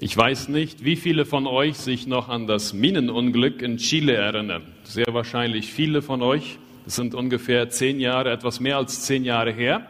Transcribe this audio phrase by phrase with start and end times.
[0.00, 4.62] Ich weiß nicht, wie viele von euch sich noch an das Minenunglück in Chile erinnern.
[4.84, 6.60] Sehr wahrscheinlich viele von euch.
[6.86, 9.88] Es sind ungefähr zehn Jahre, etwas mehr als zehn Jahre her.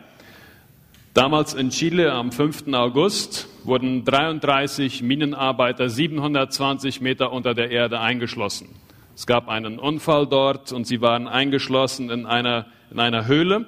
[1.12, 2.72] Damals in Chile am 5.
[2.72, 8.70] August wurden 33 Minenarbeiter 720 Meter unter der Erde eingeschlossen.
[9.14, 13.66] Es gab einen Unfall dort und sie waren eingeschlossen in einer, in einer Höhle.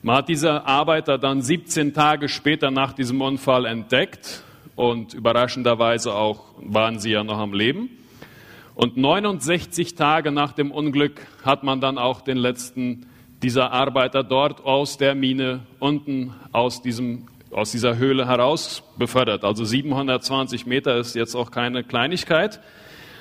[0.00, 4.42] Man hat diese Arbeiter dann 17 Tage später nach diesem Unfall entdeckt
[4.76, 7.90] und überraschenderweise auch waren sie ja noch am Leben.
[8.74, 13.06] Und 69 Tage nach dem Unglück hat man dann auch den letzten
[13.42, 19.44] dieser Arbeiter dort aus der Mine unten aus, diesem, aus dieser Höhle heraus befördert.
[19.44, 22.60] Also 720 Meter ist jetzt auch keine Kleinigkeit.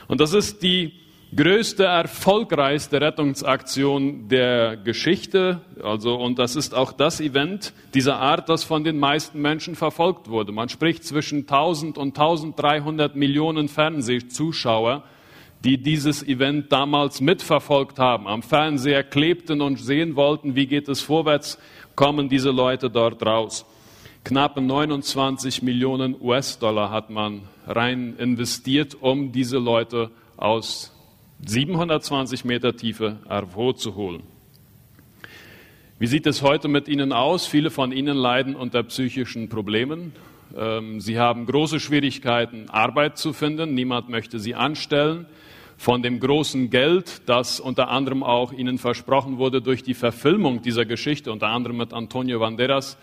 [0.08, 0.94] Und das ist die
[1.36, 5.62] größte, erfolgreichste Rettungsaktion der Geschichte.
[5.84, 10.30] Also, und das ist auch das Event dieser Art, das von den meisten Menschen verfolgt
[10.30, 10.52] wurde.
[10.52, 15.04] Man spricht zwischen 1000 und 1300 Millionen Fernsehzuschauer
[15.64, 21.02] die dieses Event damals mitverfolgt haben, am Fernseher klebten und sehen wollten, wie geht es
[21.02, 21.58] vorwärts,
[21.96, 23.66] kommen diese Leute dort raus.
[24.24, 30.95] Knappe 29 Millionen US-Dollar hat man rein investiert, um diese Leute aus
[31.44, 34.24] 720 Meter Tiefe hervorzuholen.
[36.00, 37.46] Wie sieht es heute mit Ihnen aus?
[37.46, 40.14] Viele von Ihnen leiden unter psychischen Problemen.
[40.56, 43.74] Ähm, sie haben große Schwierigkeiten, Arbeit zu finden.
[43.74, 45.26] Niemand möchte sie anstellen
[45.78, 50.86] von dem großen Geld, das unter anderem auch ihnen versprochen wurde durch die Verfilmung dieser
[50.86, 52.98] Geschichte, unter anderem mit Antonio Banderas,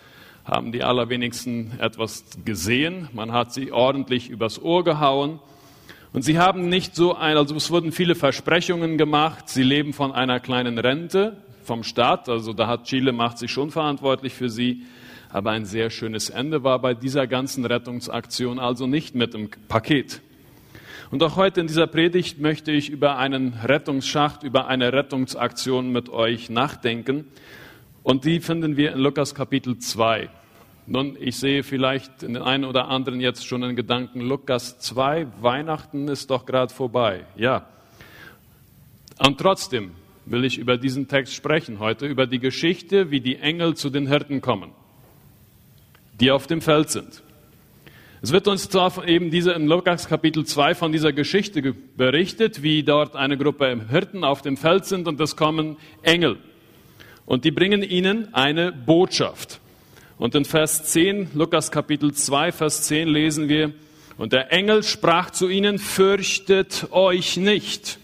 [0.45, 3.09] haben die allerwenigsten etwas gesehen.
[3.13, 5.39] Man hat sie ordentlich übers Ohr gehauen.
[6.13, 9.49] Und sie haben nicht so ein, also es wurden viele Versprechungen gemacht.
[9.49, 12.29] Sie leben von einer kleinen Rente vom Staat.
[12.29, 14.83] Also da hat Chile macht sich schon verantwortlich für sie.
[15.31, 20.21] Aber ein sehr schönes Ende war bei dieser ganzen Rettungsaktion also nicht mit im Paket.
[21.11, 26.11] Und auch heute in dieser Predigt möchte ich über einen Rettungsschacht, über eine Rettungsaktion mit
[26.11, 27.25] euch nachdenken.
[28.03, 30.29] Und die finden wir in Lukas Kapitel 2.
[30.87, 35.29] Nun, ich sehe vielleicht in den einen oder anderen jetzt schon in Gedanken, Lukas 2,
[35.41, 37.25] Weihnachten ist doch gerade vorbei.
[37.37, 37.67] Ja.
[39.19, 39.93] Und trotzdem
[40.27, 44.09] will ich über diesen Text sprechen heute, über die Geschichte, wie die Engel zu den
[44.09, 44.73] Hirten kommen,
[46.21, 47.23] die auf dem Feld sind.
[48.21, 52.83] Es wird uns zwar eben diese im Lukas Kapitel 2 von dieser Geschichte berichtet, wie
[52.83, 56.39] dort eine Gruppe Hirten auf dem Feld sind und es kommen Engel.
[57.25, 59.61] Und die bringen ihnen eine Botschaft.
[60.23, 63.73] Und in Vers 10, Lukas Kapitel 2, Vers 10 lesen wir,
[64.17, 67.99] und der Engel sprach zu ihnen, fürchtet euch nicht.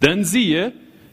[0.00, 0.72] Denn siehe,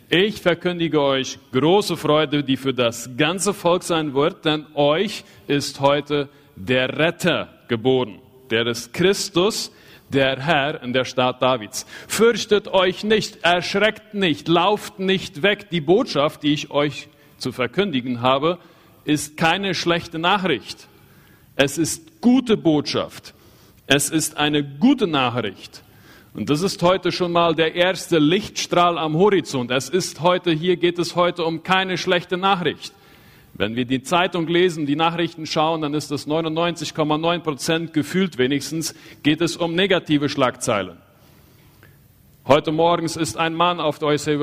[0.10, 5.80] ich verkündige euch große Freude, die für das ganze Volk sein wird, denn euch ist
[5.80, 8.20] heute der Retter geboren.
[8.52, 9.72] Der ist Christus,
[10.10, 11.88] der Herr in der Stadt Davids.
[12.08, 15.72] Fürchtet euch nicht, erschreckt nicht, lauft nicht weg.
[15.72, 17.08] Die Botschaft, die ich euch
[17.40, 18.60] zu verkündigen habe,
[19.06, 20.88] ist keine schlechte Nachricht.
[21.56, 23.34] Es ist gute Botschaft.
[23.86, 25.84] Es ist eine gute Nachricht.
[26.34, 29.69] Und das ist heute schon mal der erste Lichtstrahl am Horizont.
[29.69, 32.94] Es ist heute, hier geht es heute um keine schlechte Nachricht.
[33.53, 38.96] Wenn wir die Zeitung lesen, die Nachrichten schauen, dann ist das 99,9 Prozent gefühlt wenigstens,
[39.22, 40.97] geht es um negative Schlagzeilen.
[42.47, 44.34] Heute morgens ist ein Mann auf der Oiseu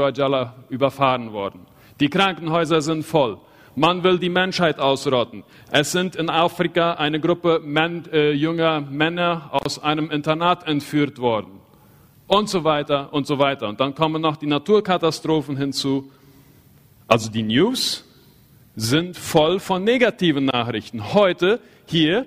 [0.68, 1.66] überfahren worden.
[1.98, 3.38] Die Krankenhäuser sind voll.
[3.76, 5.44] Man will die Menschheit ausrotten.
[5.70, 11.60] Es sind in Afrika eine Gruppe Men, äh, junger Männer aus einem Internat entführt worden.
[12.26, 13.68] Und so weiter und so weiter.
[13.68, 16.10] Und dann kommen noch die Naturkatastrophen hinzu.
[17.08, 18.04] Also die News,
[18.76, 21.12] sind voll von negativen Nachrichten.
[21.12, 22.26] Heute hier,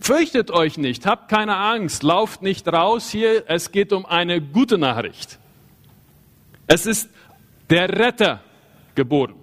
[0.00, 4.78] fürchtet euch nicht, habt keine Angst, lauft nicht raus hier, es geht um eine gute
[4.78, 5.38] Nachricht.
[6.66, 7.08] Es ist
[7.70, 8.40] der Retter
[8.94, 9.34] geboren.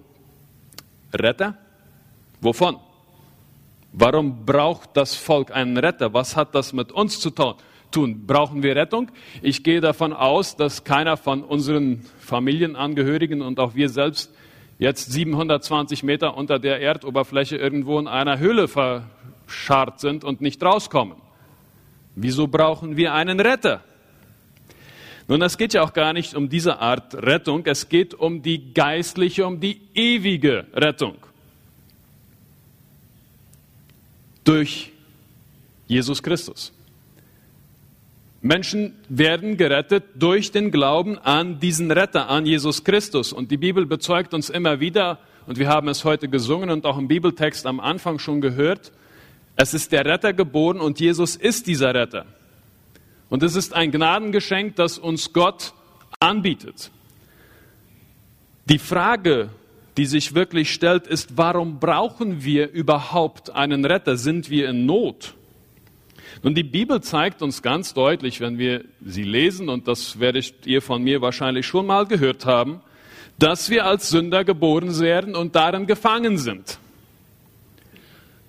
[1.14, 1.56] Retter?
[2.40, 2.76] Wovon?
[3.92, 6.12] Warum braucht das Volk einen Retter?
[6.12, 8.26] Was hat das mit uns zu tun?
[8.26, 9.10] Brauchen wir Rettung?
[9.40, 14.34] Ich gehe davon aus, dass keiner von unseren Familienangehörigen und auch wir selbst
[14.78, 21.18] jetzt 720 Meter unter der Erdoberfläche irgendwo in einer Höhle verscharrt sind und nicht rauskommen.
[22.16, 23.82] Wieso brauchen wir einen Retter?
[25.26, 28.74] Nun, es geht ja auch gar nicht um diese Art Rettung, es geht um die
[28.74, 31.16] geistliche, um die ewige Rettung.
[34.44, 34.92] Durch
[35.86, 36.72] Jesus Christus.
[38.42, 43.32] Menschen werden gerettet durch den Glauben an diesen Retter, an Jesus Christus.
[43.32, 46.98] Und die Bibel bezeugt uns immer wieder, und wir haben es heute gesungen und auch
[46.98, 48.92] im Bibeltext am Anfang schon gehört,
[49.56, 52.26] Es ist der Retter geboren und Jesus ist dieser Retter.
[53.30, 55.72] Und es ist ein Gnadengeschenk, das uns Gott
[56.20, 56.90] anbietet.
[58.68, 59.50] Die Frage,
[59.96, 64.16] die sich wirklich stellt, ist, warum brauchen wir überhaupt einen Retter?
[64.16, 65.34] Sind wir in Not?
[66.42, 70.82] Nun, die Bibel zeigt uns ganz deutlich, wenn wir sie lesen, und das werdet ihr
[70.82, 72.80] von mir wahrscheinlich schon mal gehört haben,
[73.38, 76.78] dass wir als Sünder geboren werden und darin gefangen sind.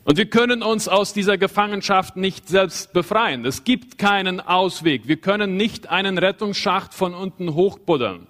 [0.06, 3.44] Und wir können uns aus dieser Gefangenschaft nicht selbst befreien.
[3.44, 5.08] Es gibt keinen Ausweg.
[5.08, 8.28] Wir können nicht einen Rettungsschacht von unten hochbuddeln.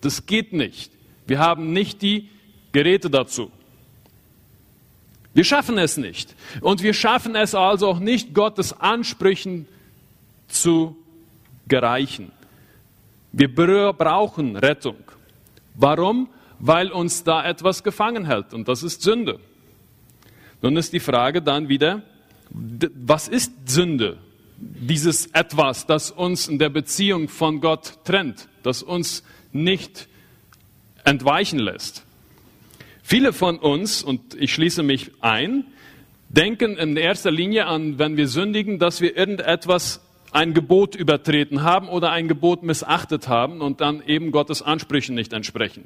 [0.00, 0.90] Das geht nicht.
[1.26, 2.28] Wir haben nicht die
[2.72, 3.52] Geräte dazu.
[5.32, 6.34] Wir schaffen es nicht.
[6.60, 9.68] Und wir schaffen es also auch nicht, Gottes Ansprüchen
[10.48, 10.96] zu
[11.68, 12.32] gereichen.
[13.30, 14.96] Wir brauchen Rettung.
[15.74, 16.28] Warum?
[16.58, 19.38] Weil uns da etwas gefangen hält und das ist Sünde.
[20.66, 22.02] Nun ist die Frage dann wieder,
[22.50, 24.18] was ist Sünde?
[24.56, 29.22] Dieses etwas, das uns in der Beziehung von Gott trennt, das uns
[29.52, 30.08] nicht
[31.04, 32.04] entweichen lässt.
[33.04, 35.66] Viele von uns, und ich schließe mich ein,
[36.30, 40.00] denken in erster Linie an, wenn wir sündigen, dass wir irgendetwas,
[40.32, 45.32] ein Gebot übertreten haben oder ein Gebot missachtet haben und dann eben Gottes Ansprüchen nicht
[45.32, 45.84] entsprechen.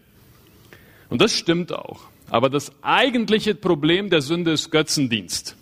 [1.10, 2.09] Und das stimmt auch.
[2.30, 5.56] Aber das eigentliche Problem der Sünde ist Götzendienst.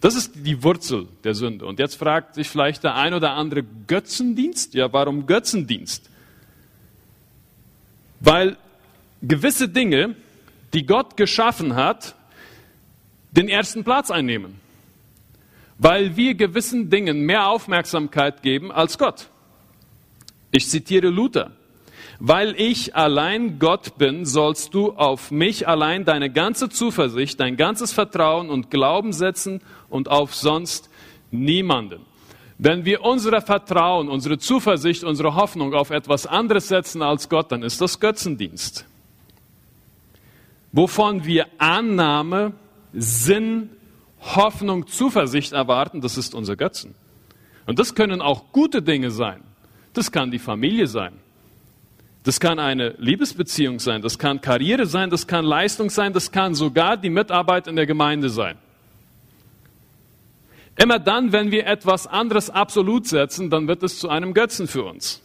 [0.00, 1.66] Das ist die Wurzel der Sünde.
[1.66, 4.74] Und jetzt fragt sich vielleicht der ein oder andere Götzendienst?
[4.74, 6.08] Ja, warum Götzendienst?
[8.20, 8.56] Weil
[9.20, 10.14] gewisse Dinge,
[10.72, 12.14] die Gott geschaffen hat,
[13.32, 14.60] den ersten Platz einnehmen.
[15.78, 19.28] Weil wir gewissen Dingen mehr Aufmerksamkeit geben als Gott.
[20.52, 21.50] Ich zitiere Luther.
[22.18, 27.92] Weil ich allein Gott bin, sollst du auf mich allein deine ganze Zuversicht, dein ganzes
[27.92, 29.60] Vertrauen und Glauben setzen
[29.90, 30.88] und auf sonst
[31.30, 32.00] niemanden.
[32.58, 37.62] Wenn wir unser Vertrauen, unsere Zuversicht, unsere Hoffnung auf etwas anderes setzen als Gott, dann
[37.62, 38.86] ist das Götzendienst.
[40.72, 42.52] Wovon wir Annahme,
[42.94, 43.70] Sinn,
[44.20, 46.94] Hoffnung, Zuversicht erwarten, das ist unser Götzen.
[47.66, 49.42] Und das können auch gute Dinge sein.
[49.92, 51.14] Das kann die Familie sein.
[52.26, 56.56] Das kann eine Liebesbeziehung sein, das kann Karriere sein, das kann Leistung sein, das kann
[56.56, 58.58] sogar die Mitarbeit in der Gemeinde sein.
[60.76, 64.82] Immer dann, wenn wir etwas anderes absolut setzen, dann wird es zu einem Götzen für
[64.82, 65.22] uns.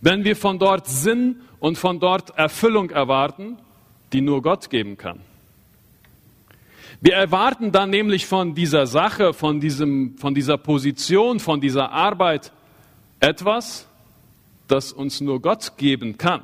[0.00, 3.58] Wenn wir von dort Sinn und von dort Erfüllung erwarten,
[4.12, 5.18] die nur Gott geben kann.
[7.00, 12.52] Wir erwarten dann nämlich von dieser Sache, von, diesem, von dieser Position, von dieser Arbeit
[13.18, 13.88] etwas,
[14.68, 16.42] das uns nur Gott geben kann.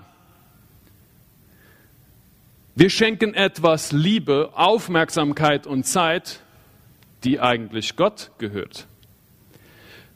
[2.75, 6.41] Wir schenken etwas Liebe, Aufmerksamkeit und Zeit,
[7.25, 8.87] die eigentlich Gott gehört.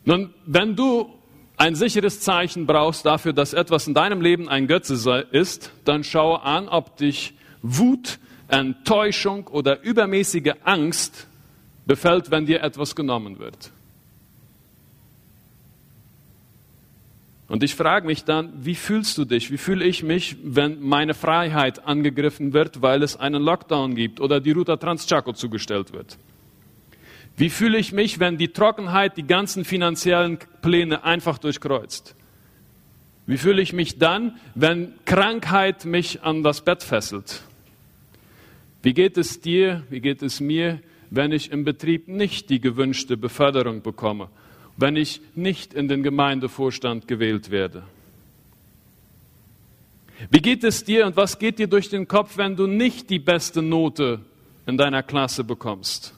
[0.05, 1.13] Nun, wenn du
[1.59, 6.37] ein sicheres Zeichen brauchst dafür, dass etwas in deinem Leben ein Götze ist, dann schau
[6.37, 8.19] an, ob dich Wut,
[8.49, 11.27] Enttäuschung oder übermäßige Angst
[11.87, 13.71] befällt, wenn dir etwas genommen wird.
[17.49, 19.53] Und ich frage mich dann, wie fühlst du dich?
[19.53, 24.41] Wie fühle ich mich, wenn meine Freiheit angegriffen wird, weil es einen Lockdown gibt oder
[24.41, 26.19] die Ruta Transchaco zugestellt wird?
[27.37, 32.17] Wie fühle ich mich, wenn die Trockenheit die ganzen finanziellen Pläne einfach durchkreuzt?
[33.27, 37.43] Wie fühle ich mich dann, wenn Krankheit mich an das Bett fesselt?
[38.83, 43.17] Wie geht es dir, wie geht es mir, wenn ich im Betrieb nicht die gewünschte
[43.17, 44.31] Beförderung bekomme?
[44.77, 47.83] Wenn ich nicht in den Gemeindevorstand gewählt werde?
[50.31, 53.19] Wie geht es dir und was geht dir durch den Kopf, wenn du nicht die
[53.19, 54.21] beste Note
[54.67, 56.15] in deiner Klasse bekommst?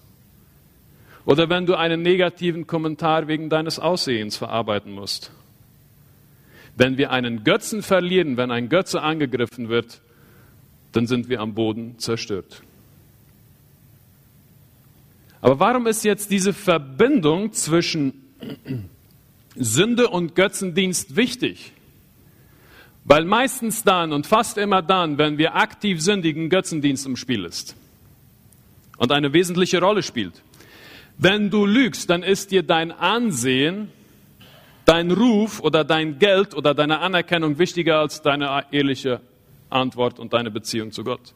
[1.24, 5.32] Oder wenn du einen negativen Kommentar wegen deines Aussehens verarbeiten musst?
[6.76, 10.00] Wenn wir einen Götzen verlieren, wenn ein Götze angegriffen wird,
[10.92, 12.62] dann sind wir am Boden zerstört.
[15.40, 18.27] Aber warum ist jetzt diese Verbindung zwischen
[19.56, 21.72] Sünde und Götzendienst wichtig.
[23.04, 27.74] Weil meistens dann und fast immer dann, wenn wir aktiv sündigen, Götzendienst im Spiel ist
[28.98, 30.42] und eine wesentliche Rolle spielt.
[31.16, 33.90] Wenn du lügst, dann ist dir dein Ansehen,
[34.84, 39.20] dein Ruf oder dein Geld oder deine Anerkennung wichtiger als deine ehrliche
[39.70, 41.34] Antwort und deine Beziehung zu Gott.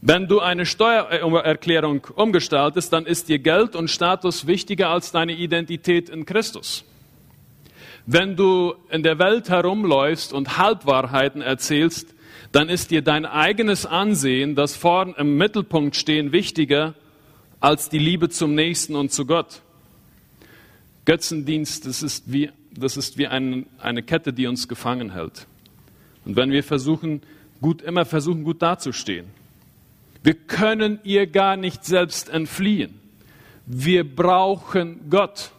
[0.00, 6.08] Wenn du eine Steuererklärung umgestaltest, dann ist dir Geld und Status wichtiger als deine Identität
[6.08, 6.84] in Christus.
[8.06, 12.14] Wenn du in der Welt herumläufst und Halbwahrheiten erzählst,
[12.52, 16.94] dann ist dir dein eigenes Ansehen, das vorn im Mittelpunkt stehen, wichtiger
[17.60, 19.62] als die Liebe zum Nächsten und zu Gott.
[21.04, 25.46] Götzendienst, das ist wie, das ist wie ein, eine Kette, die uns gefangen hält.
[26.24, 27.20] Und wenn wir versuchen,
[27.60, 29.26] gut, immer versuchen, gut dazustehen,
[30.22, 33.00] wir können ihr gar nicht selbst entfliehen.
[33.66, 35.50] Wir brauchen Gott.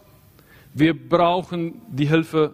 [0.73, 2.53] Wir brauchen die Hilfe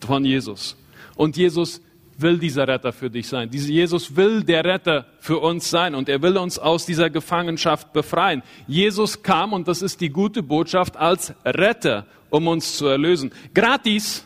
[0.00, 0.76] von Jesus.
[1.16, 1.80] Und Jesus
[2.18, 3.48] will dieser Retter für dich sein.
[3.52, 8.42] Jesus will der Retter für uns sein und er will uns aus dieser Gefangenschaft befreien.
[8.66, 13.30] Jesus kam, und das ist die gute Botschaft, als Retter, um uns zu erlösen.
[13.54, 14.24] Gratis,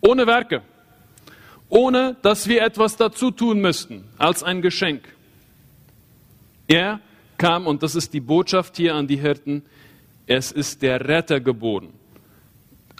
[0.00, 0.62] ohne Werke,
[1.68, 5.02] ohne dass wir etwas dazu tun müssten, als ein Geschenk.
[6.68, 7.00] Er
[7.38, 9.62] kam, und das ist die Botschaft hier an die Hirten,
[10.26, 11.92] es ist der Retter geboren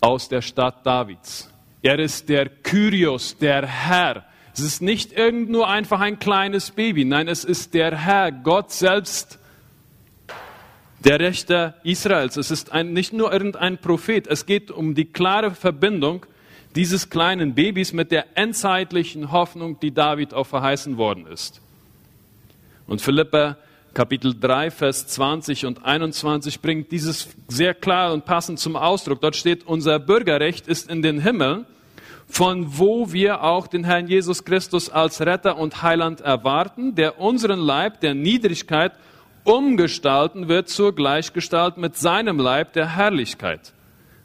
[0.00, 1.50] aus der Stadt Davids.
[1.82, 4.24] Er ist der Kyrios, der Herr.
[4.54, 8.72] Es ist nicht irgend nur einfach ein kleines Baby, nein, es ist der Herr, Gott
[8.72, 9.38] selbst,
[11.04, 12.36] der Rechter Israels.
[12.36, 16.24] Es ist ein, nicht nur irgendein Prophet, es geht um die klare Verbindung
[16.74, 21.60] dieses kleinen Babys mit der endzeitlichen Hoffnung, die David auch verheißen worden ist.
[22.86, 23.56] Und Philippa
[23.94, 29.20] Kapitel 3, Vers 20 und 21 bringt dieses sehr klar und passend zum Ausdruck.
[29.20, 31.64] Dort steht, unser Bürgerrecht ist in den Himmel
[32.28, 37.60] von wo wir auch den Herrn Jesus Christus als Retter und Heiland erwarten, der unseren
[37.60, 38.92] Leib der Niedrigkeit
[39.44, 43.72] umgestalten wird zur Gleichgestalt mit seinem Leib der Herrlichkeit,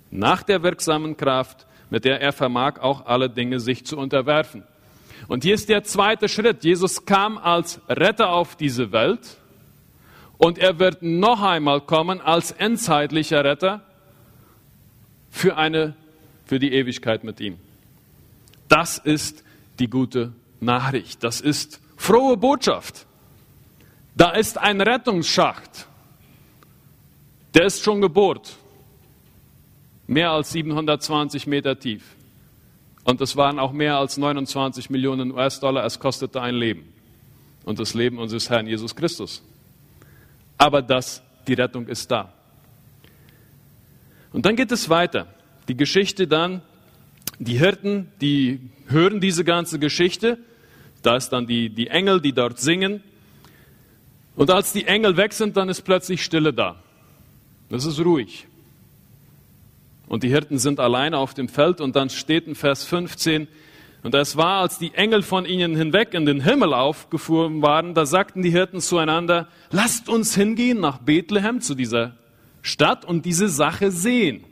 [0.10, 4.63] nach der wirksamen Kraft, mit der er vermag, auch alle Dinge sich zu unterwerfen.
[5.31, 6.65] Und hier ist der zweite Schritt.
[6.65, 9.38] Jesus kam als Retter auf diese Welt
[10.38, 13.79] und er wird noch einmal kommen als endzeitlicher Retter
[15.29, 15.95] für eine,
[16.43, 17.57] für die Ewigkeit mit ihm.
[18.67, 19.45] Das ist
[19.79, 21.23] die gute Nachricht.
[21.23, 23.05] Das ist frohe Botschaft.
[24.17, 25.88] Da ist ein Rettungsschacht.
[27.53, 28.57] Der ist schon gebohrt.
[30.07, 32.03] Mehr als 720 Meter tief.
[33.03, 35.86] Und es waren auch mehr als 29 Millionen US-Dollar.
[35.86, 36.93] Es kostete ein Leben.
[37.63, 39.43] Und das Leben unseres Herrn Jesus Christus.
[40.58, 42.34] Aber das, die Rettung ist da.
[44.34, 45.27] Und dann geht es weiter.
[45.67, 46.62] Die Geschichte dann
[47.41, 50.38] die Hirten, die hören diese ganze Geschichte.
[51.01, 53.01] Da ist dann die, die Engel, die dort singen.
[54.36, 56.75] Und als die Engel weg sind, dann ist plötzlich Stille da.
[57.70, 58.46] Das ist ruhig.
[60.12, 63.48] Und die Hirten sind alleine auf dem Feld und dann steht in Vers 15,
[64.03, 68.06] und es war, als die Engel von ihnen hinweg in den Himmel aufgefuhren waren, da
[68.06, 72.18] sagten die Hirten zueinander, lasst uns hingehen nach Bethlehem zu dieser
[72.62, 74.44] Stadt und diese Sache sehen,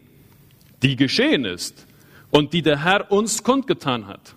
[0.82, 1.86] die geschehen ist
[2.32, 4.34] und die der Herr uns kundgetan hat.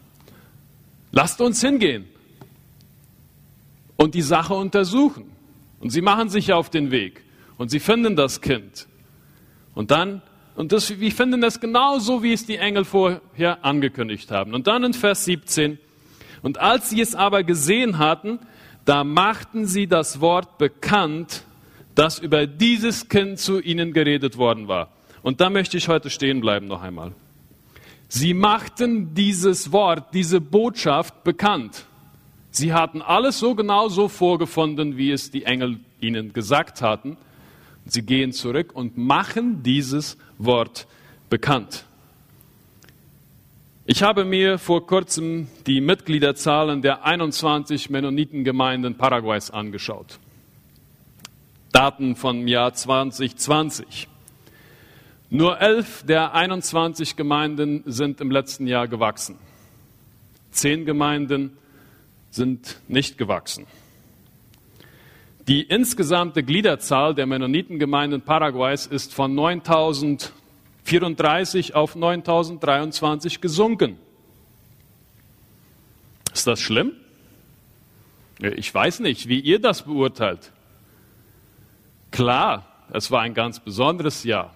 [1.12, 2.06] Lasst uns hingehen
[3.94, 5.30] und die Sache untersuchen.
[5.78, 7.22] Und sie machen sich auf den Weg
[7.58, 8.88] und sie finden das Kind.
[9.76, 10.20] Und dann,
[10.54, 14.54] und das, wir finden das genauso, wie es die Engel vorher angekündigt haben.
[14.54, 15.78] Und dann in Vers 17,
[16.42, 18.38] und als sie es aber gesehen hatten,
[18.84, 21.44] da machten sie das Wort bekannt,
[21.94, 24.88] das über dieses Kind zu ihnen geredet worden war.
[25.22, 27.12] Und da möchte ich heute stehen bleiben noch einmal.
[28.08, 31.86] Sie machten dieses Wort, diese Botschaft bekannt.
[32.50, 37.16] Sie hatten alles so genau so vorgefunden, wie es die Engel ihnen gesagt hatten.
[37.86, 40.86] Sie gehen zurück und machen dieses Wort
[41.30, 41.84] bekannt.
[43.84, 50.18] Ich habe mir vor kurzem die Mitgliederzahlen der 21 Mennonitengemeinden Paraguays angeschaut.
[51.72, 54.08] Daten vom Jahr 2020.
[55.30, 59.38] Nur elf der 21 Gemeinden sind im letzten Jahr gewachsen.
[60.50, 61.56] Zehn Gemeinden
[62.30, 63.66] sind nicht gewachsen.
[65.48, 73.98] Die insgesamte Gliederzahl der Mennonitengemeinden Paraguays ist von 9034 auf 9023 gesunken.
[76.32, 76.92] Ist das schlimm?
[78.38, 80.52] Ich weiß nicht, wie ihr das beurteilt.
[82.12, 84.54] Klar, es war ein ganz besonderes Jahr.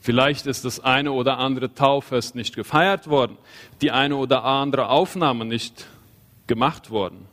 [0.00, 3.36] Vielleicht ist das eine oder andere Tauffest nicht gefeiert worden,
[3.80, 5.86] die eine oder andere Aufnahme nicht
[6.46, 7.27] gemacht worden.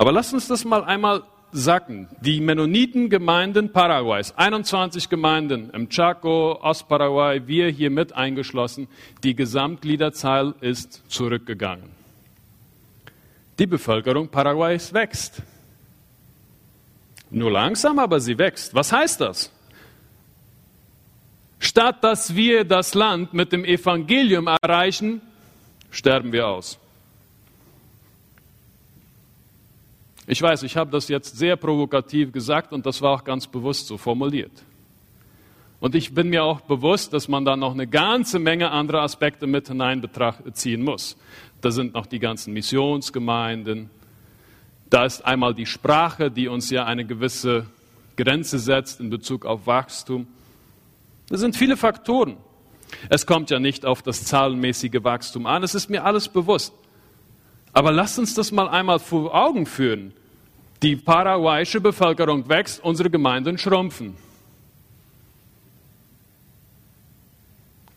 [0.00, 2.08] Aber lass uns das mal einmal sacken.
[2.22, 8.88] Die Mennonitengemeinden Paraguays, 21 Gemeinden im Chaco, Ostparaguay, wir hier mit eingeschlossen,
[9.22, 11.90] die Gesamtgliederzahl ist zurückgegangen.
[13.58, 15.42] Die Bevölkerung Paraguays wächst.
[17.28, 18.74] Nur langsam, aber sie wächst.
[18.74, 19.52] Was heißt das?
[21.58, 25.20] Statt dass wir das Land mit dem Evangelium erreichen,
[25.90, 26.79] sterben wir aus.
[30.26, 33.86] Ich weiß, ich habe das jetzt sehr provokativ gesagt und das war auch ganz bewusst
[33.86, 34.52] so formuliert.
[35.80, 39.46] Und ich bin mir auch bewusst, dass man da noch eine ganze Menge andere Aspekte
[39.46, 41.16] mit hineinziehen muss.
[41.62, 43.88] Da sind noch die ganzen Missionsgemeinden.
[44.90, 47.66] Da ist einmal die Sprache, die uns ja eine gewisse
[48.16, 50.26] Grenze setzt in Bezug auf Wachstum.
[51.30, 52.36] Das sind viele Faktoren.
[53.08, 56.74] Es kommt ja nicht auf das zahlenmäßige Wachstum an, es ist mir alles bewusst.
[57.72, 60.12] Aber lasst uns das mal einmal vor Augen führen.
[60.82, 64.16] Die paraguayische Bevölkerung wächst, unsere Gemeinden schrumpfen.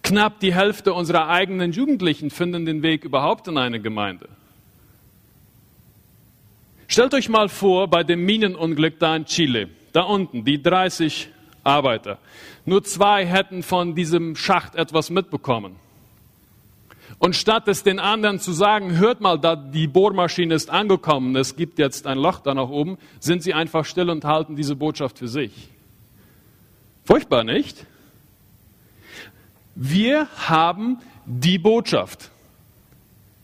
[0.04, 4.28] Knapp die Hälfte unserer eigenen Jugendlichen finden den Weg überhaupt in eine Gemeinde.
[6.88, 11.30] Stellt euch mal vor, bei dem Minenunglück da in Chile, da unten, die 30
[11.64, 12.20] Arbeiter,
[12.66, 15.78] nur zwei hätten von diesem Schacht etwas mitbekommen.
[17.24, 21.56] Und statt es den anderen zu sagen, hört mal, da die Bohrmaschine ist angekommen, es
[21.56, 25.20] gibt jetzt ein Loch da nach oben, sind sie einfach still und halten diese Botschaft
[25.20, 25.70] für sich.
[27.06, 27.86] Furchtbar, nicht?
[29.74, 32.30] Wir haben die Botschaft.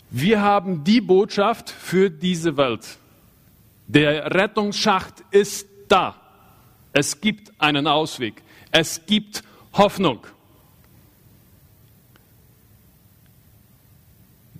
[0.10, 2.98] Wir haben die Botschaft für diese Welt.
[3.88, 6.18] Der Rettungsschacht ist da.
[6.92, 8.44] Es gibt einen Ausweg.
[8.72, 10.20] Es gibt Hoffnung.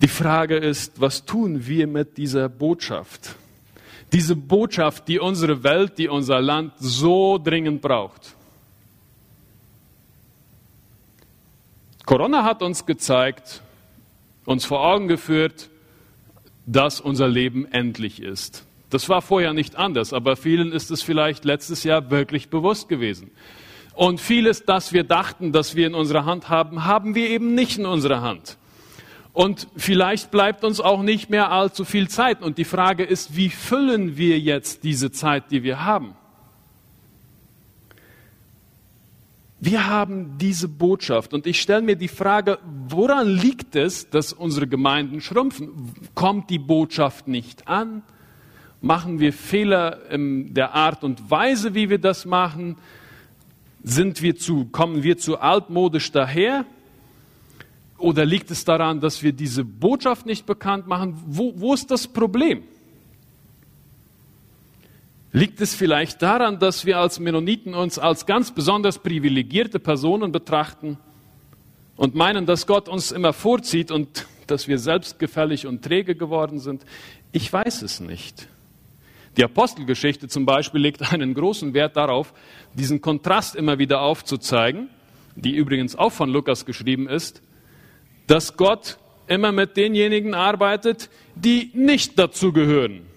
[0.02, 3.36] Die Frage ist, was tun wir mit dieser Botschaft?
[4.12, 8.34] Diese Botschaft, die unsere Welt, die unser Land so dringend braucht.
[12.06, 13.62] Corona hat uns gezeigt,
[14.46, 15.68] uns vor Augen geführt,
[16.66, 18.64] dass unser Leben endlich ist.
[18.88, 23.30] Das war vorher nicht anders, aber vielen ist es vielleicht letztes Jahr wirklich bewusst gewesen.
[23.94, 27.78] Und vieles, das wir dachten, dass wir in unserer Hand haben, haben wir eben nicht
[27.78, 28.56] in unserer Hand.
[29.32, 32.42] Und vielleicht bleibt uns auch nicht mehr allzu viel Zeit.
[32.42, 36.14] Und die Frage ist, wie füllen wir jetzt diese Zeit, die wir haben?
[39.62, 42.58] Wir haben diese Botschaft und ich stelle mir die Frage,
[42.88, 45.92] woran liegt es, dass unsere Gemeinden schrumpfen?
[46.14, 48.02] Kommt die Botschaft nicht an?
[48.80, 52.78] Machen wir Fehler in der Art und Weise, wie wir das machen?
[53.82, 56.64] Sind wir zu, kommen wir zu altmodisch daher?
[58.00, 61.22] Oder liegt es daran, dass wir diese Botschaft nicht bekannt machen?
[61.26, 62.62] Wo, wo ist das Problem?
[65.32, 70.98] Liegt es vielleicht daran, dass wir als Mennoniten uns als ganz besonders privilegierte Personen betrachten
[71.96, 76.84] und meinen, dass Gott uns immer vorzieht und dass wir selbstgefällig und träge geworden sind?
[77.30, 78.48] Ich weiß es nicht.
[79.36, 82.32] Die Apostelgeschichte zum Beispiel legt einen großen Wert darauf,
[82.74, 84.88] diesen Kontrast immer wieder aufzuzeigen,
[85.36, 87.42] die übrigens auch von Lukas geschrieben ist,
[88.30, 93.10] dass Gott immer mit denjenigen arbeitet, die nicht dazu gehören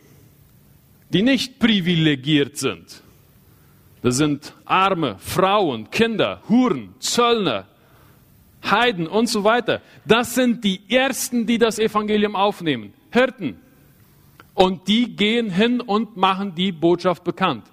[1.14, 3.02] die nicht privilegiert sind.
[4.02, 7.68] Das sind Arme, Frauen, Kinder, Huren, Zöllner,
[8.70, 9.82] Heiden und so weiter.
[10.06, 12.94] Das sind die Ersten, die das Evangelium aufnehmen.
[13.12, 13.60] Hirten.
[14.56, 17.66] Und die gehen hin und machen die Botschaft bekannt.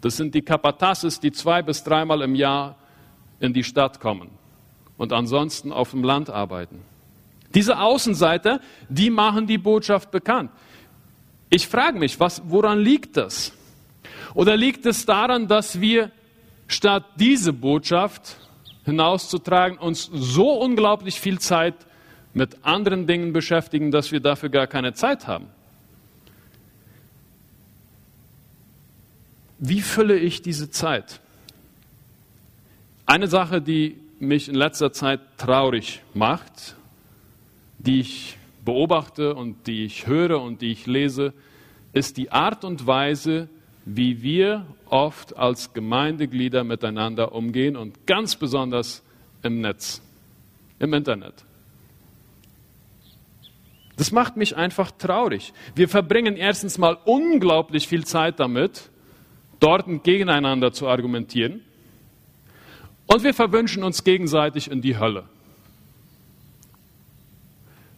[0.00, 2.76] Das sind die Kapatasses, die zwei bis dreimal im Jahr
[3.38, 4.41] in die Stadt kommen
[4.96, 6.80] und ansonsten auf dem Land arbeiten.
[7.54, 10.50] Diese Außenseiter, die machen die Botschaft bekannt.
[11.50, 13.52] Ich frage mich, was, woran liegt das?
[14.34, 16.10] Oder liegt es daran, dass wir
[16.66, 18.38] statt diese Botschaft
[18.84, 21.74] hinauszutragen, uns so unglaublich viel Zeit
[22.34, 25.46] mit anderen Dingen beschäftigen, dass wir dafür gar keine Zeit haben?
[29.58, 31.20] Wie fülle ich diese Zeit?
[33.06, 36.76] Eine Sache, die mich in letzter Zeit traurig macht,
[37.78, 41.32] die ich beobachte und die ich höre und die ich lese,
[41.92, 43.48] ist die Art und Weise,
[43.84, 49.02] wie wir oft als Gemeindeglieder miteinander umgehen und ganz besonders
[49.42, 50.00] im Netz,
[50.78, 51.44] im Internet.
[53.96, 55.52] Das macht mich einfach traurig.
[55.74, 58.90] Wir verbringen erstens mal unglaublich viel Zeit damit,
[59.58, 61.62] dort gegeneinander zu argumentieren.
[63.12, 65.24] Und wir verwünschen uns gegenseitig in die Hölle.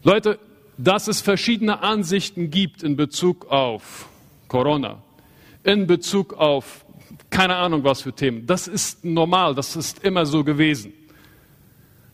[0.02, 0.40] Leute,
[0.76, 4.08] dass es verschiedene Ansichten gibt in Bezug auf
[4.48, 5.04] Corona,
[5.62, 6.84] in Bezug auf
[7.30, 8.44] keine Ahnung was für Themen.
[8.48, 10.92] Das ist normal, das ist immer so gewesen.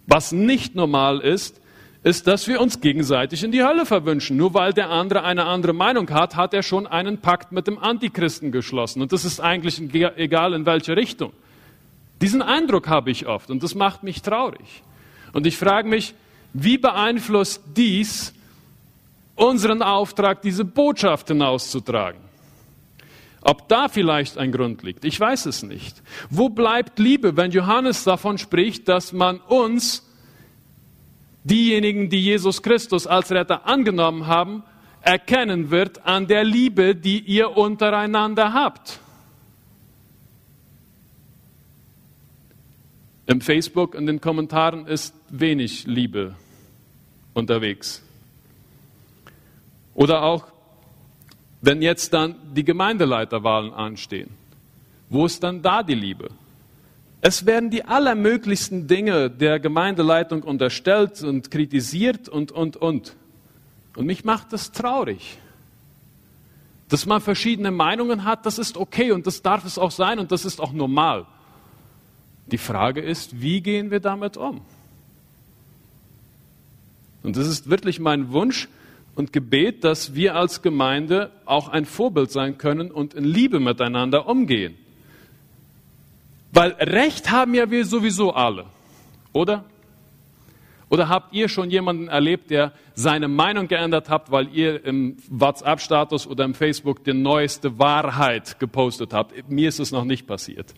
[0.06, 1.58] Was nicht normal ist,
[2.02, 4.36] ist, dass wir uns gegenseitig in die Hölle verwünschen.
[4.36, 7.78] Nur weil der andere eine andere Meinung hat, hat er schon einen Pakt mit dem
[7.78, 9.00] Antichristen geschlossen.
[9.00, 9.80] Und das ist eigentlich
[10.18, 11.32] egal in welche Richtung.
[12.20, 14.83] Diesen Eindruck habe ich oft und das macht mich traurig.
[15.33, 16.14] Und ich frage mich,
[16.52, 18.35] wie beeinflusst dies
[19.37, 22.20] unseren Auftrag, diese Botschaft hinauszutragen.
[23.42, 26.02] Ob da vielleicht ein Grund liegt, ich weiß es nicht.
[26.28, 30.06] Wo bleibt Liebe, wenn Johannes davon spricht, dass man uns,
[31.42, 34.62] diejenigen, die Jesus Christus als Retter angenommen haben,
[35.00, 39.00] erkennen wird an der Liebe, die ihr untereinander habt?
[43.30, 46.34] Im Facebook in den Kommentaren ist wenig Liebe
[47.32, 48.02] unterwegs.
[49.94, 50.46] Oder auch
[51.60, 54.30] wenn jetzt dann die Gemeindeleiterwahlen anstehen,
[55.10, 56.30] wo ist dann da die Liebe?
[57.20, 63.14] Es werden die allermöglichsten Dinge der Gemeindeleitung unterstellt und kritisiert und, und, und.
[63.94, 65.38] Und mich macht das traurig.
[66.88, 70.32] Dass man verschiedene Meinungen hat, das ist okay und das darf es auch sein und
[70.32, 71.28] das ist auch normal.
[72.52, 74.60] Die Frage ist, wie gehen wir damit um?
[77.22, 78.68] Und das ist wirklich mein Wunsch,
[79.14, 84.26] und Gebet, dass wir als Gemeinde auch ein Vorbild sein können und in Liebe miteinander
[84.26, 84.76] umgehen.
[86.52, 88.64] Weil Recht haben ja wir sowieso alle,
[89.32, 89.64] oder?
[90.88, 96.26] Oder habt ihr schon jemanden erlebt, der seine Meinung geändert hat, weil ihr im WhatsApp-Status
[96.26, 99.48] oder im Facebook die neueste Wahrheit gepostet habt?
[99.48, 100.74] Mir ist es noch nicht passiert.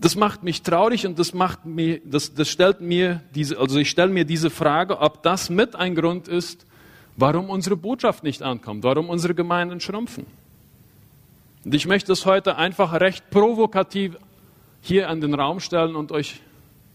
[0.00, 3.90] Das macht mich traurig und das macht mir, das, das stellt mir diese, also ich
[3.90, 6.64] stelle mir diese Frage, ob das mit ein Grund ist,
[7.16, 10.24] warum unsere Botschaft nicht ankommt, warum unsere Gemeinden schrumpfen.
[11.64, 14.16] Und ich möchte es heute einfach recht provokativ
[14.80, 16.40] hier an den Raum stellen und euch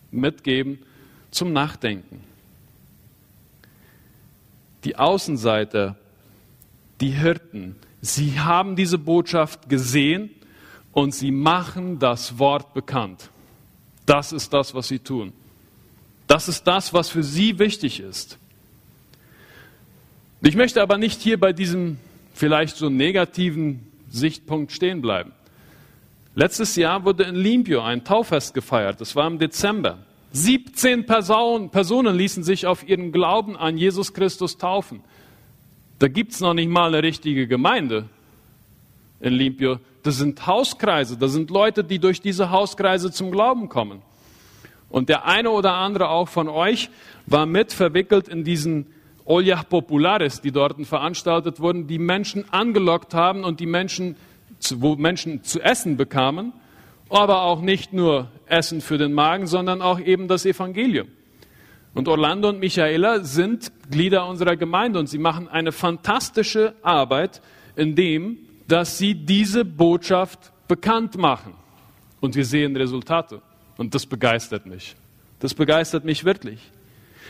[0.10, 0.80] mitgeben
[1.30, 2.22] zum Nachdenken.
[4.84, 5.96] Die Außenseiter,
[7.02, 10.32] die Hirten, sie haben diese Botschaft gesehen
[10.96, 13.30] und sie machen das Wort bekannt.
[14.06, 15.34] Das ist das, was sie tun.
[16.26, 18.40] Das ist das, was für sie wichtig ist.
[20.42, 21.98] Ich möchte aber nicht hier bei diesem
[22.34, 25.34] vielleicht so negativen Sichtpunkt stehen bleiben.
[26.34, 29.02] Letztes Jahr wurde in Limpio ein Tauffest gefeiert.
[29.02, 29.98] Das war im Dezember.
[30.32, 35.02] 17 Personen, Personen ließen sich auf ihren Glauben an Jesus Christus taufen.
[36.00, 38.08] Da gibt es noch nicht mal eine richtige Gemeinde
[39.26, 39.80] in Limpio.
[40.04, 44.02] Das sind Hauskreise, das sind Leute, die durch diese Hauskreise zum Glauben kommen.
[44.90, 46.90] Und der eine oder andere auch von euch
[47.26, 48.86] war mit verwickelt in diesen
[49.26, 54.16] Oljach Populares, die dort veranstaltet wurden, die Menschen angelockt haben und die Menschen,
[54.76, 56.54] wo Menschen zu essen bekamen,
[57.10, 61.08] aber auch nicht nur Essen für den Magen, sondern auch eben das Evangelium.
[61.96, 67.42] Und Orlando und Michaela sind Glieder unserer Gemeinde und sie machen eine fantastische Arbeit,
[67.76, 71.54] in dem dass sie diese Botschaft bekannt machen.
[72.20, 73.42] Und wir sehen Resultate.
[73.78, 74.96] Und das begeistert mich.
[75.40, 76.60] Das begeistert mich wirklich.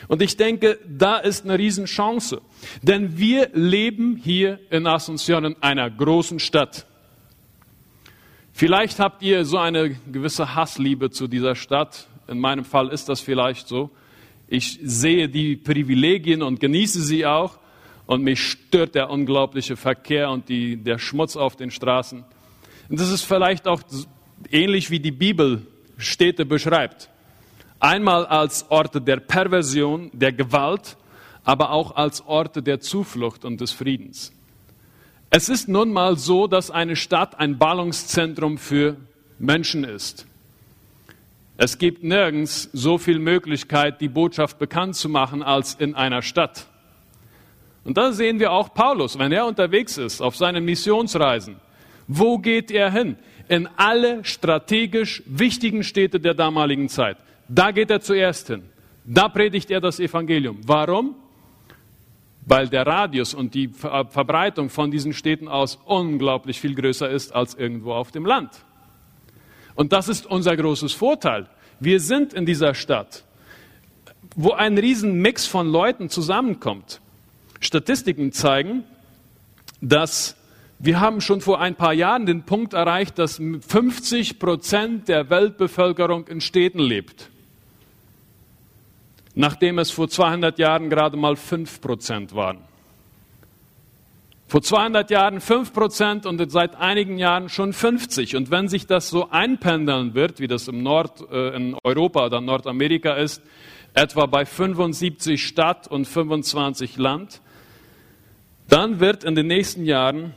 [0.08, 2.42] Und ich denke, da ist eine Riesenchance.
[2.82, 6.86] Denn wir leben hier in Asunción, in einer großen Stadt.
[8.54, 12.08] Vielleicht habt ihr so eine gewisse Hassliebe zu dieser Stadt.
[12.28, 13.90] In meinem Fall ist das vielleicht so.
[14.48, 17.58] Ich sehe die Privilegien und genieße sie auch
[18.06, 22.24] und mich stört der unglaubliche Verkehr und die, der Schmutz auf den Straßen.
[22.90, 23.82] Und das ist vielleicht auch
[24.52, 25.66] ähnlich wie die Bibel
[25.98, 27.10] Städte beschreibt.
[27.80, 30.98] Einmal als Orte der Perversion, der Gewalt,
[31.44, 34.32] aber auch als Orte der Zuflucht und des Friedens.
[35.30, 38.98] Es ist nun mal so, dass eine Stadt ein Ballungszentrum für
[39.38, 40.26] Menschen ist.
[41.58, 46.68] Es gibt nirgends so viel Möglichkeit, die Botschaft bekannt zu machen, als in einer Stadt.
[47.86, 51.58] Und da sehen wir auch Paulus, wenn er unterwegs ist auf seinen Missionsreisen.
[52.08, 53.16] Wo geht er hin?
[53.48, 57.18] In alle strategisch wichtigen Städte der damaligen Zeit.
[57.48, 58.64] Da geht er zuerst hin.
[59.06, 60.60] Da predigt er das Evangelium.
[60.66, 61.14] Warum?
[62.48, 67.54] Weil der Radius und die Verbreitung von diesen Städten aus unglaublich viel größer ist als
[67.54, 68.50] irgendwo auf dem Land.
[69.76, 71.48] Und das ist unser großes Vorteil.
[71.80, 73.26] Wir sind in dieser Stadt,
[74.36, 77.00] wo ein Riesenmix von Leuten zusammenkommt.
[77.60, 78.84] Statistiken zeigen,
[79.82, 80.36] dass
[80.80, 86.28] wir haben schon vor ein paar Jahren den Punkt erreicht, dass 50 Prozent der Weltbevölkerung
[86.28, 87.30] in Städten lebt.
[89.36, 92.60] Nachdem es vor 200 Jahren gerade mal 5 Prozent waren.
[94.48, 98.36] Vor 200 Jahren 5 Prozent und seit einigen Jahren schon 50.
[98.36, 102.42] Und wenn sich das so einpendeln wird, wie das im Nord, äh, in Europa oder
[102.42, 103.42] Nordamerika ist,
[103.94, 107.42] etwa bei 75 Stadt und 25 Land,
[108.68, 110.34] dann wird in den nächsten Jahren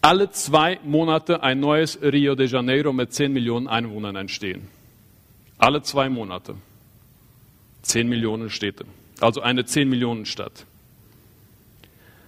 [0.00, 4.68] alle zwei Monate ein neues Rio de Janeiro mit 10 Millionen Einwohnern entstehen.
[5.58, 6.56] Alle zwei Monate.
[7.82, 8.84] 10 Millionen Städte.
[9.20, 10.66] Also eine 10 Millionen Stadt.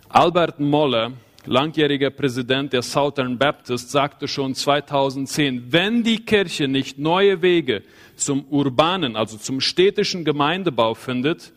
[0.09, 1.13] Albert Moller,
[1.47, 7.83] langjähriger Präsident der Southern Baptist, sagte schon 2010, wenn die Kirche nicht neue Wege
[8.15, 11.53] zum urbanen, also zum städtischen Gemeindebau findet,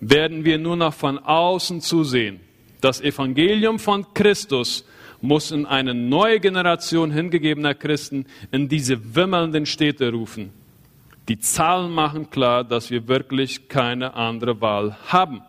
[0.00, 2.40] werden wir nur noch von außen zusehen.
[2.80, 4.84] Das Evangelium von Christus
[5.20, 10.52] muss in eine neue Generation hingegebener Christen in diese wimmelnden Städte rufen.
[11.28, 15.42] Die Zahlen machen klar, dass wir wirklich keine andere Wahl haben.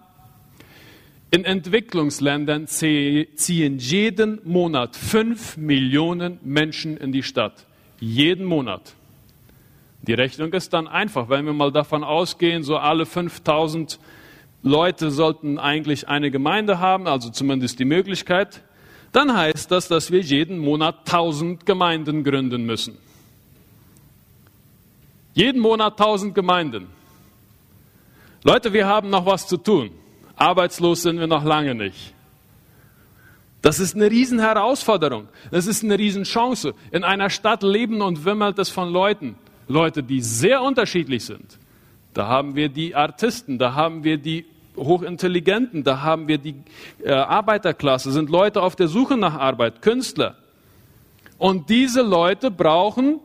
[1.30, 7.66] In Entwicklungsländern ziehen jeden Monat fünf Millionen Menschen in die Stadt.
[8.00, 8.94] Jeden Monat.
[10.04, 14.00] Die Rechnung ist dann einfach, wenn wir mal davon ausgehen, so alle 5000
[14.64, 18.64] Leute sollten eigentlich eine Gemeinde haben, also zumindest die Möglichkeit,
[19.12, 22.98] dann heißt das, dass wir jeden Monat 1000 Gemeinden gründen müssen.
[25.34, 26.88] Jeden Monat 1000 Gemeinden.
[28.44, 29.92] Leute, wir haben noch was zu tun.
[30.36, 32.14] Arbeitslos sind wir noch lange nicht.
[33.62, 35.28] Das ist eine Riesenherausforderung.
[35.52, 36.74] Das ist eine Riesenchance.
[36.92, 39.36] In einer Stadt leben und wimmelt es von Leuten.
[39.68, 41.58] Leute, die sehr unterschiedlich sind.
[42.18, 46.56] Da haben wir die Artisten, da haben wir die Hochintelligenten, da haben wir die
[47.04, 50.36] äh, Arbeiterklasse, sind Leute auf der Suche nach Arbeit, Künstler.
[51.38, 53.20] Und diese Leute brauchen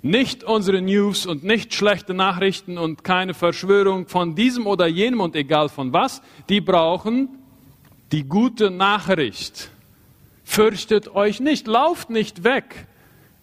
[0.00, 5.34] nicht unsere News und nicht schlechte Nachrichten und keine Verschwörung von diesem oder jenem und
[5.34, 6.22] egal von was.
[6.48, 7.30] Die brauchen
[8.12, 9.70] die gute Nachricht.
[10.44, 12.86] Fürchtet euch nicht, lauft nicht weg.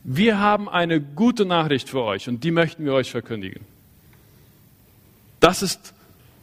[0.05, 3.65] Wir haben eine gute Nachricht für euch und die möchten wir euch verkündigen.
[5.39, 5.93] Das ist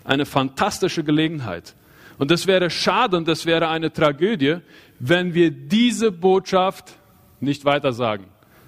[0.04, 1.74] eine fantastische Gelegenheit.
[2.18, 4.58] Und es wäre schade und es wäre eine Tragödie,
[4.98, 6.96] wenn wir diese Botschaft
[7.40, 8.26] nicht weitersagen.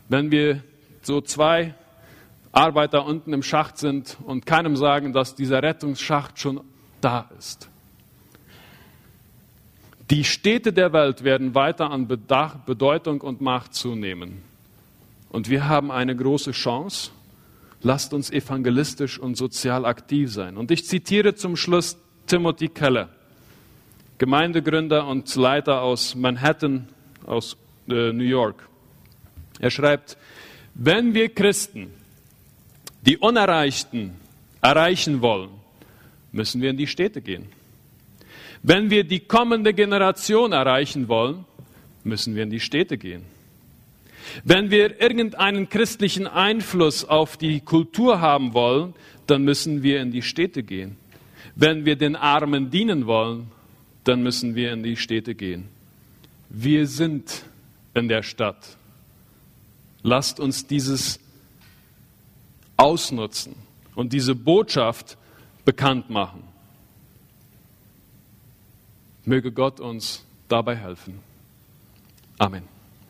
[0.08, 0.62] Wenn wir
[1.02, 1.74] so zwei
[2.52, 6.60] Arbeiter unten im Schacht sind und keinem sagen, dass dieser Rettungsschacht schon
[7.00, 7.68] da ist.
[10.10, 14.42] Die Städte der Welt werden weiter an Bedeutung und Macht zunehmen.
[15.30, 17.10] Und wir haben eine große Chance.
[17.82, 20.56] Lasst uns evangelistisch und sozial aktiv sein.
[20.56, 23.08] Und ich zitiere zum Schluss Timothy Keller,
[24.18, 26.88] Gemeindegründer und Leiter aus Manhattan,
[27.24, 27.56] aus
[27.88, 28.68] äh, New York.
[29.60, 30.16] Er schreibt,
[30.74, 31.90] wenn wir Christen
[33.02, 34.14] die Unerreichten
[34.60, 35.50] erreichen wollen,
[36.32, 37.46] müssen wir in die Städte gehen.
[38.62, 41.44] Wenn wir die kommende Generation erreichen wollen,
[42.02, 43.24] müssen wir in die Städte gehen.
[44.44, 48.94] Wenn wir irgendeinen christlichen Einfluss auf die Kultur haben wollen,
[49.26, 50.96] dann müssen wir in die Städte gehen.
[51.54, 53.50] Wenn wir den Armen dienen wollen,
[54.04, 55.68] dann müssen wir in die Städte gehen.
[56.48, 57.44] Wir sind
[57.94, 58.76] in der Stadt.
[60.02, 61.18] Lasst uns dieses
[62.76, 63.56] ausnutzen
[63.94, 65.16] und diese Botschaft
[65.64, 66.44] bekannt machen.
[69.24, 71.18] Möge Gott uns dabei helfen.
[72.38, 72.75] Amen.